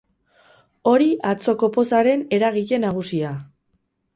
Hori 0.91 1.09
atzoko 1.33 1.69
pozaren 1.75 2.25
eragile 2.39 2.81
nagusia. 2.87 3.39